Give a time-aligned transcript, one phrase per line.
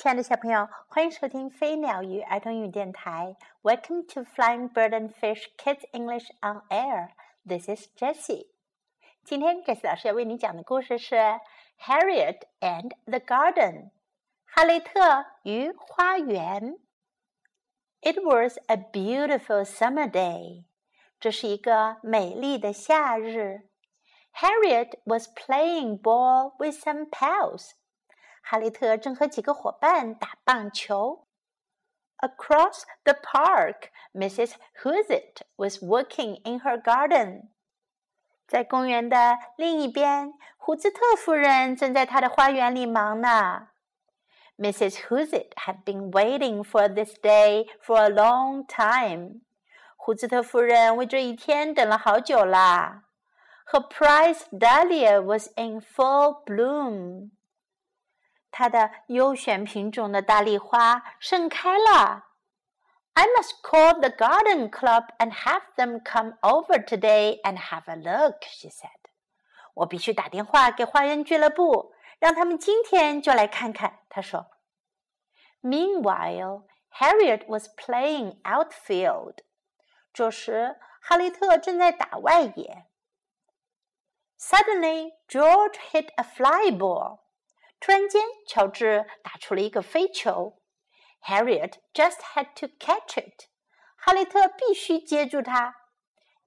[0.00, 3.34] 亲爱的小朋友，欢迎收听飞鸟鱼儿童语电台。
[3.62, 7.08] Welcome to Flying Bird and Fish Kids English on Air.
[7.44, 8.48] This is Jessie.
[9.24, 11.14] 今天 Jessie 老师要为你讲的故事是《
[11.80, 13.84] Harriet and the Garden》。
[14.44, 16.78] 哈雷特与花园。
[18.02, 20.66] It was a beautiful summer day.
[21.18, 23.68] 这是一个美丽的夏日。
[24.34, 27.70] Harriet was playing ball with some pals.
[28.42, 31.26] 哈利特正和几个伙伴打棒球。
[32.18, 34.54] Across the park, Mrs.
[34.82, 37.48] Hoozit was working in her garden.
[38.46, 43.68] 在公园的另一边，胡兹特夫人正在她的花园里忙呢。
[44.56, 45.08] Mrs.
[45.08, 49.42] Hoozit had been waiting for this day for a long time.
[49.96, 53.02] 胡兹特夫人为这一天等了好久啦。
[53.72, 57.32] Her prize dahlia was in full bloom.
[58.50, 62.24] 它的优选品种的大丽花盛开了。
[63.14, 68.42] I must call the garden club and have them come over today and have a look,
[68.42, 68.90] she said.
[69.74, 74.00] 我必须打电话给花园俱乐部，让他们今天就来看看。
[74.08, 74.50] 她说。
[75.62, 76.66] Meanwhile,
[76.98, 79.38] Harriet was playing outfield.
[80.12, 82.86] 这时，哈利特正在打外野。
[84.38, 87.20] Suddenly, George hit a fly ball.
[87.80, 90.58] 突然间，乔治打出了一个飞球，
[91.22, 93.44] Harriet just had to catch it。
[93.96, 95.74] 哈利特必须接住它。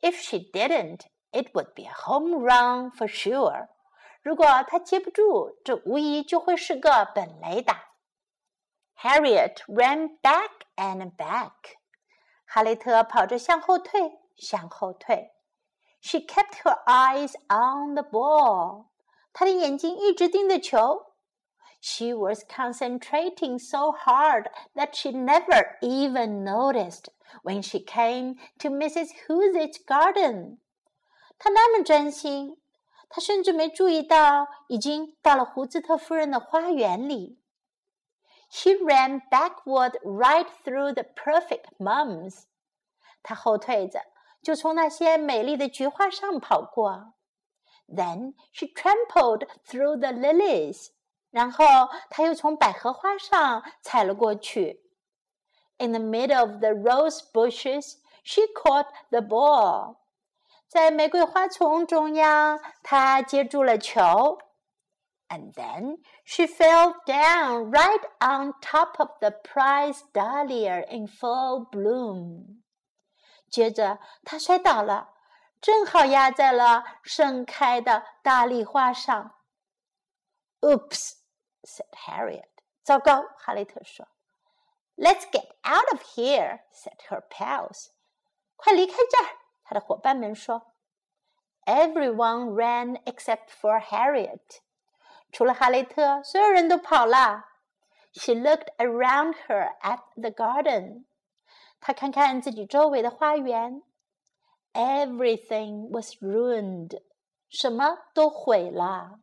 [0.00, 3.68] If she didn't, it would be a home run for sure。
[4.22, 7.82] 如果她接不住，这无疑就会是个本垒打。
[9.00, 11.52] Harriet ran back and back。
[12.44, 15.32] 哈利特跑着向后退，向后退。
[16.00, 18.86] She kept her eyes on the ball。
[19.32, 21.09] 她的眼睛一直盯着球。
[21.80, 27.10] she was concentrating so hard that she never even noticed
[27.42, 29.10] when she came to Mrs.
[29.26, 30.58] Hoozit's garden.
[31.38, 32.56] 她那么专心，
[33.08, 37.38] 她甚至没注意到已经到了胡兹特夫人的花园里。
[38.48, 42.44] She ran backward right through the perfect mums.
[43.22, 44.00] 她后退着，
[44.42, 47.14] 就从那些美丽的菊花上跑过。
[47.88, 50.88] Then she trampled through the lilies.
[51.30, 51.64] 然后
[52.10, 54.82] 他又从百合花上踩了过去。
[55.78, 59.96] In the middle of the rose bushes, she caught the ball.
[60.68, 64.38] 在玫瑰花丛中央，她接住了球。
[65.28, 72.62] And then she fell down right on top of the prize dahlia in full bloom.
[73.50, 75.10] 接着她摔倒了，
[75.60, 79.34] 正好压在了盛开的大丽花上。
[80.60, 81.12] Oops!
[81.62, 82.48] said Harriet.
[82.82, 84.06] 糟糕，哈雷特说。
[84.96, 87.88] Let's get out of here, said her pals.
[88.56, 90.72] 快离开这儿，他的伙伴们说。
[91.64, 94.60] Everyone ran except for Harriet.
[95.32, 97.44] 除了哈雷特，所有人都跑了。
[98.12, 101.04] She looked around her at the garden.
[101.80, 103.82] 她看看自己周围的花园。
[104.72, 107.02] Everything was ruined.
[107.48, 109.20] 什么都毁了。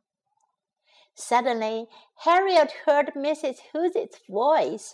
[1.18, 1.88] Suddenly,
[2.25, 3.59] Harriet heard Mrs.
[3.72, 4.94] Hoozit's voice.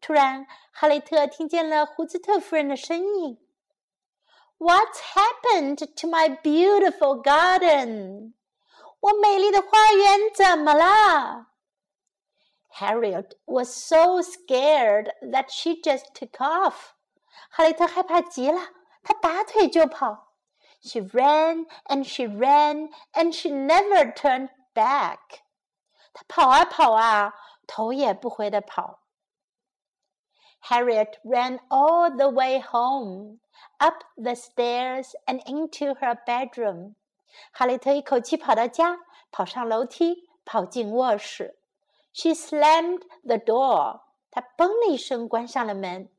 [0.00, 3.38] 突然，哈雷特听见了胡兹特夫人的声音。
[4.58, 8.34] What's happened to my beautiful garden?
[9.00, 11.46] 我美丽的花园怎么了？
[12.74, 16.92] Harriet was so scared that she just took off.
[17.50, 18.60] 哈雷特害怕极了，
[19.02, 20.34] 她拔腿就跑。
[20.82, 25.40] She ran and she ran and she never turned back.
[26.12, 27.34] 他跑啊跑啊，
[27.66, 29.00] 头也不回的跑。
[30.64, 33.38] Harriet ran all the way home,
[33.78, 36.94] up the stairs and into her bedroom.
[37.52, 38.98] 哈利特一口气跑到家，
[39.30, 41.58] 跑上楼梯，跑进卧室。
[42.12, 44.02] She slammed the door.
[44.30, 46.10] 她嘣的一声关上了门。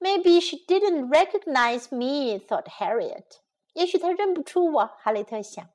[0.00, 3.38] Maybe she didn't recognize me, thought Harriet.
[3.72, 5.68] 也许她认不出我，哈利特想。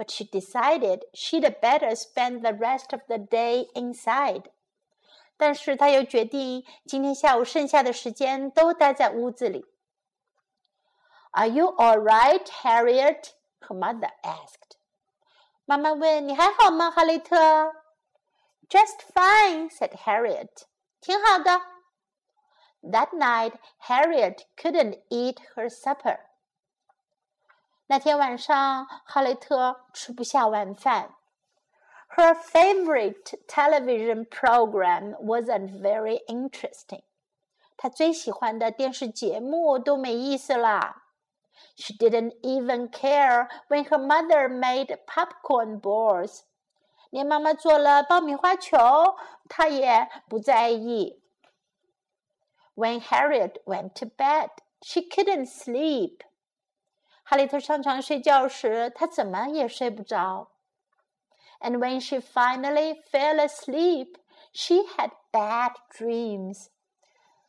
[0.00, 4.50] but she decided she'd better spend the rest of the day inside.
[5.36, 9.66] 但是她又决定今天下午剩下的时间都待在屋子里。
[11.32, 13.32] Are you all right, Harriet?
[13.60, 14.76] Her mother asked.
[15.66, 17.72] 妈妈问：“你还好吗，哈雷特？”
[18.68, 20.64] Just fine, said Harriet.
[21.00, 21.60] 挺好的。
[22.82, 23.54] That night,
[23.88, 26.20] Harriet couldn't eat her supper.
[27.90, 31.14] 那天晚上，哈雷特吃不下晚饭。
[32.16, 37.02] Her favorite television program wasn't very interesting.
[37.76, 41.04] 她最喜欢的电视节目都没意思啦。
[41.76, 46.42] She didn't even care when her mother made popcorn balls.
[47.10, 48.78] 连妈妈做了爆米花球，
[49.48, 51.22] 她也不在意。
[52.74, 54.50] When Harriet went to bed,
[54.82, 56.20] she couldn't sleep.
[57.30, 60.52] 哈利特上床睡觉时，她怎么也睡不着。
[61.60, 64.16] and when she finally fell asleep,
[64.52, 66.68] she had bad dreams.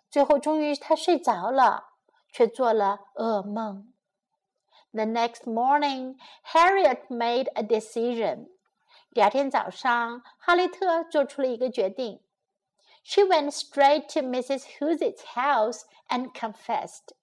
[0.10, 1.90] 最后，终于她睡着了，
[2.32, 3.94] 却做了噩梦。
[4.94, 6.18] The next morning,
[6.54, 8.48] Harriet made a decision.
[9.14, 12.22] 第二天早上，哈利特做出了一个决定。
[13.04, 14.66] She went straight to Mrs.
[14.80, 17.14] Hoose's house and confessed.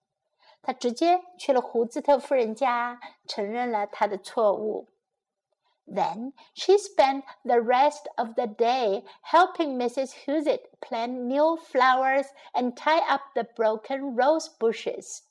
[0.61, 4.87] 他直接去了胡兹特夫人家，承认了他的错误。
[5.91, 10.13] Then she spent the rest of the day helping Mrs.
[10.25, 15.21] Hoozit plant new flowers and tie up the broken rose bushes.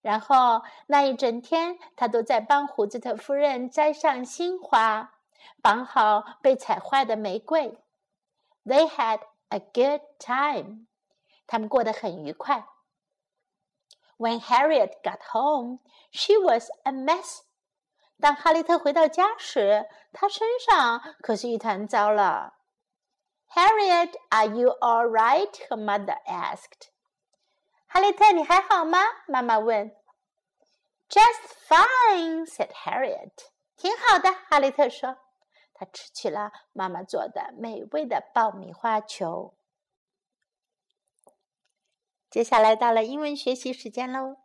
[0.00, 5.12] 然后那一整天，她都在帮胡兹特夫人摘上新花，
[5.60, 7.78] 绑好被踩坏的玫瑰。
[8.64, 9.20] They had
[9.50, 10.86] a good time.
[11.46, 12.66] 他们过得很愉快。
[14.21, 15.79] When Harriet got home,
[16.11, 17.41] she was a mess
[18.19, 22.55] 当哈利特回到家时，他身上可是一团糟了。
[23.49, 25.51] Harriet, are you all right?
[25.69, 26.89] Her mother asked.
[27.87, 28.99] 哈利特，你还好吗？
[29.27, 29.95] 妈妈问。
[31.09, 33.31] Just fine, said Harriet.
[33.77, 35.17] 挺好的，哈利特说。
[35.73, 39.53] 他吃起了妈妈做的美味的爆米花球。
[42.31, 44.37] 接下来到了英文学习时间喽。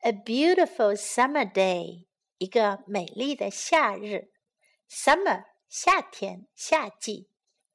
[0.00, 2.06] A beautiful summer day.
[2.38, 4.30] 一个美丽的夏日，
[4.90, 7.30] summer 夏天夏季，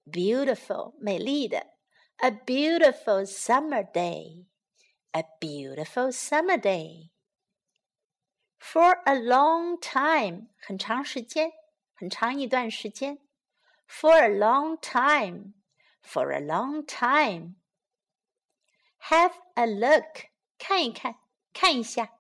[0.06, 1.74] beautiful 美丽的，
[2.18, 11.52] a beautiful summer day，a beautiful summer day。For a long time 很长时间，
[11.96, 13.18] 很长一段时间。
[13.88, 17.56] For a long time，for a long time。
[19.10, 20.28] Have a look
[20.58, 21.20] 看一看，
[21.54, 22.20] 看一下。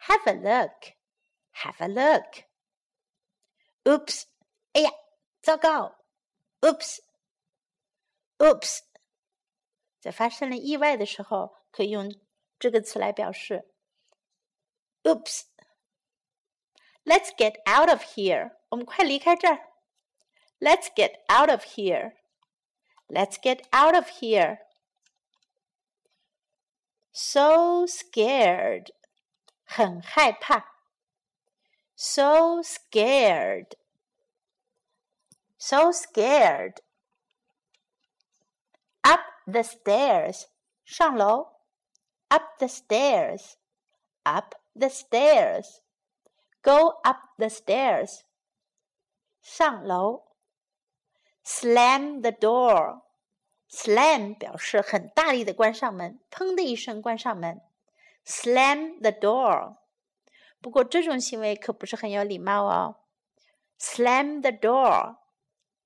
[0.00, 2.44] Have a look。have a look.
[3.84, 4.24] Oops!
[4.72, 4.90] 哎呀，
[5.42, 5.96] 糟糕！
[6.60, 6.98] Oops!
[8.38, 8.80] Oops!
[10.00, 12.14] 在发生了意外的时候，可以用
[12.58, 13.70] 这个词来表示。
[15.02, 15.44] Oops!
[17.04, 18.56] Let's get out of here.
[18.68, 19.72] 我们快离开这儿。
[20.58, 22.16] Let's get out of here.
[23.08, 24.58] Let's get out of here.
[27.14, 28.92] So scared.
[29.64, 30.70] 很害怕。
[32.02, 33.74] so scared.
[35.58, 36.80] So scared.
[39.04, 40.46] Up the stairs.
[40.86, 41.48] 上楼.
[42.30, 43.58] Up the stairs.
[44.24, 45.82] Up the stairs.
[46.62, 48.24] Go up the stairs.
[49.42, 50.22] 上楼.
[51.44, 53.02] Slam the door.
[53.75, 57.59] Slam 表示很大力的关上门，砰的一声关上门。
[58.25, 59.75] Slam the door.
[60.61, 63.01] 不过这种行为可不是很有礼貌哦。
[63.77, 65.17] Slam the door.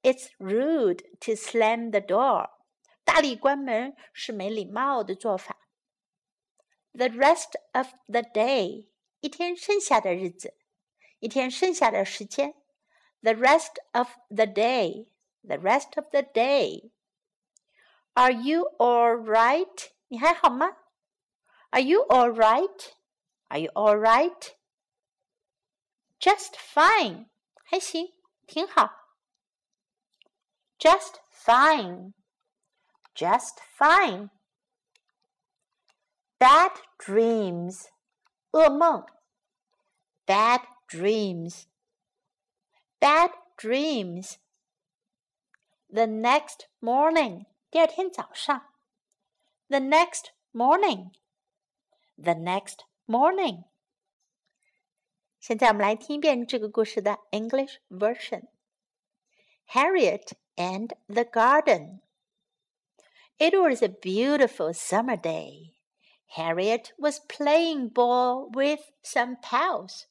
[0.04, 2.52] It's rude to slam the door.
[3.04, 5.58] 大力关门是没礼貌的做法。
[6.94, 8.86] The rest of the day.
[9.20, 10.54] 一天剩下的日子，
[11.18, 12.54] 一天剩下的时间。
[13.22, 15.08] The rest of the day.
[15.42, 16.92] The rest of the day.
[18.19, 19.91] Are you all right?
[20.09, 20.77] 你还好吗？
[21.71, 22.93] Are you all right?
[23.49, 24.55] Are you all right?
[26.21, 27.29] Just fine，
[27.65, 28.13] 还行，
[28.47, 28.91] 挺好。
[30.79, 32.13] Just fine,
[33.15, 34.31] just fine.
[36.39, 37.89] Bad dreams，
[38.53, 39.07] 噩梦。
[40.27, 41.67] Bad dreams,
[43.01, 44.39] bad dreams.
[45.91, 48.74] The next morning， 第二天早上
[49.68, 51.12] ，the next morning,
[52.16, 53.66] the next morning。
[55.40, 58.48] 现在我们来听一遍这个故事的 English version。
[59.68, 62.02] Harriet and the garden.
[63.38, 65.76] It was a beautiful summer day.
[66.38, 70.08] Harriet was playing ball with some pals.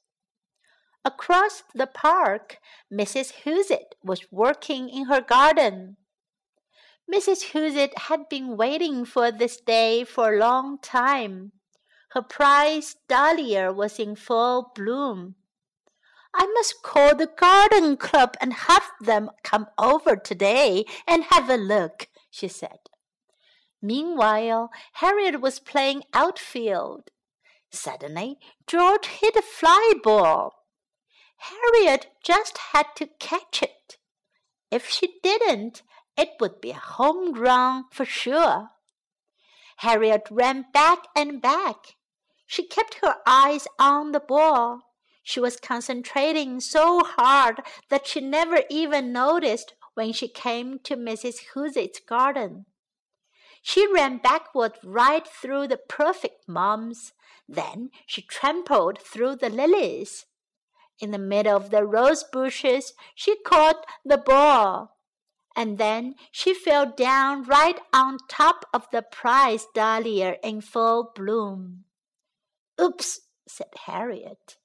[1.05, 3.43] Across the park, Mrs.
[3.43, 5.97] Hoozit was working in her garden.
[7.12, 7.53] Mrs.
[7.53, 11.53] Hoozit had been waiting for this day for a long time.
[12.11, 15.37] Her prize dahlia was in full bloom.
[16.35, 21.57] I must call the garden club and have them come over today and have a
[21.57, 22.79] look, she said.
[23.81, 27.11] Meanwhile, Harriet was playing outfield.
[27.71, 30.65] Suddenly, George hit a fly ball.
[31.38, 33.97] Harriet just had to catch it.
[34.71, 35.83] If she didn't,
[36.19, 38.71] it would be a home run for sure.
[39.79, 41.95] Harriet ran back and back.
[42.47, 44.81] She kept her eyes on the ball.
[45.23, 51.37] She was concentrating so hard that she never even noticed when she came to Mrs.
[51.55, 52.67] Hoozit's garden.
[53.63, 57.13] She ran backward right through the perfect mums.
[57.49, 60.27] Then she trampled through the lilies.
[60.99, 64.98] In the middle of the rose bushes, she caught the ball.
[65.59, 71.83] And then she fell down right on top of the prize dahlia in full bloom.
[72.81, 74.57] Oops, said Harriet.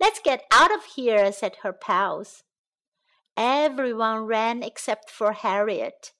[0.00, 2.42] Let's get out of here, said her pals.
[3.36, 6.10] Everyone ran except for Harriet.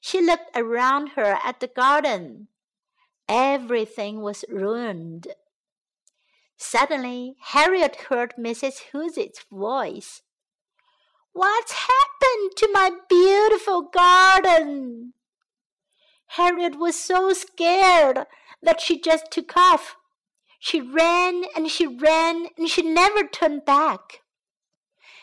[0.00, 2.48] She looked around her at the garden.
[3.28, 5.26] Everything was ruined.
[6.56, 8.84] Suddenly, Harriet heard Mrs.
[8.92, 10.22] Hoozit's voice.
[11.32, 15.14] What's happened to my beautiful garden?
[16.28, 18.26] Harriet was so scared
[18.62, 19.96] that she just took off.
[20.58, 24.20] She ran and she ran and she never turned back.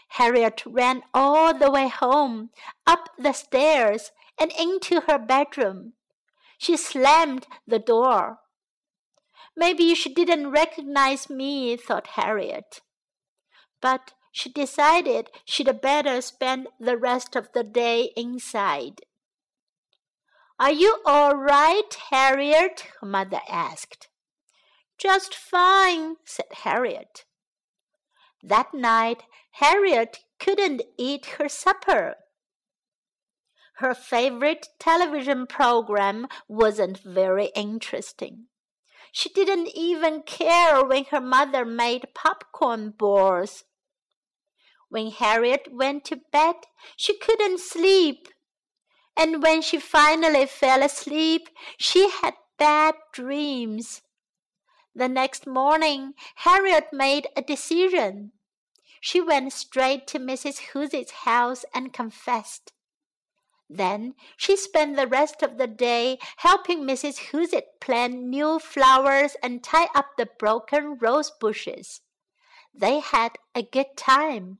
[0.09, 2.49] Harriet ran all the way home,
[2.85, 5.93] up the stairs, and into her bedroom.
[6.57, 8.39] She slammed the door.
[9.55, 12.81] Maybe she didn't recognize me, thought Harriet.
[13.81, 19.01] But she decided she'd better spend the rest of the day inside.
[20.59, 22.85] Are you all right, Harriet?
[23.01, 24.09] her mother asked.
[24.99, 27.25] Just fine, said Harriet.
[28.43, 32.17] That night, Harriet couldn't eat her supper.
[33.77, 38.45] Her favorite television program wasn't very interesting.
[39.11, 43.63] She didn't even care when her mother made popcorn balls.
[44.89, 46.55] When Harriet went to bed,
[46.95, 48.29] she couldn't sleep.
[49.17, 54.01] And when she finally fell asleep, she had bad dreams.
[54.95, 58.31] The next morning, Harriet made a decision.
[59.01, 60.71] She went straight to Mrs.
[60.71, 62.73] Hoozit's house and confessed.
[63.69, 67.29] Then she spent the rest of the day helping Mrs.
[67.31, 72.01] Hoozit plant new flowers and tie up the broken rose bushes.
[72.73, 74.59] They had a good time.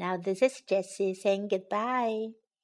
[0.00, 2.28] Now this is Jessie saying goodbye.